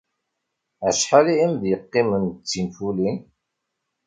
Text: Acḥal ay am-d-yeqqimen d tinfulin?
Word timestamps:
Acḥal 0.87 1.27
ay 1.33 1.39
am-d-yeqqimen 1.45 2.23
d 2.29 2.43
tinfulin? 2.49 3.17